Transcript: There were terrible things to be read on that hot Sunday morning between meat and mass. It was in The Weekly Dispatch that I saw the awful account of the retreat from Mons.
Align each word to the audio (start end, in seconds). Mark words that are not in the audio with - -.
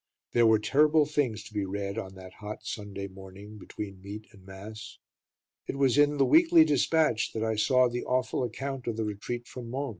There 0.33 0.47
were 0.47 0.57
terrible 0.57 1.05
things 1.05 1.43
to 1.43 1.53
be 1.53 1.63
read 1.63 1.99
on 1.99 2.15
that 2.15 2.33
hot 2.39 2.63
Sunday 2.65 3.07
morning 3.07 3.59
between 3.59 4.01
meat 4.01 4.25
and 4.31 4.43
mass. 4.43 4.97
It 5.67 5.75
was 5.77 5.95
in 5.95 6.17
The 6.17 6.25
Weekly 6.25 6.65
Dispatch 6.65 7.31
that 7.35 7.43
I 7.43 7.55
saw 7.55 7.87
the 7.87 8.03
awful 8.03 8.43
account 8.43 8.87
of 8.87 8.97
the 8.97 9.05
retreat 9.05 9.45
from 9.47 9.69
Mons. 9.69 9.89